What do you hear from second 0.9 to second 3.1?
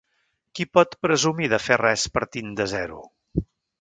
presumir de fer res partint de zero?